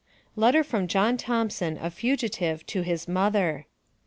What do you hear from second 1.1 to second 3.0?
THOMPSON, A FUGITIVE, TO